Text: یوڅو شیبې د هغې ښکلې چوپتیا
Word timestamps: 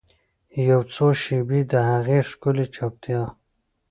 یوڅو 0.67 1.07
شیبې 1.21 1.59
د 1.71 1.73
هغې 1.89 2.19
ښکلې 2.29 2.65
چوپتیا 2.75 3.21